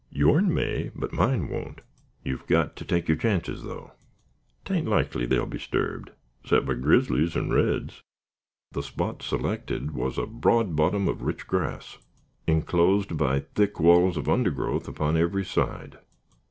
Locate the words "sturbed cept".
5.59-6.65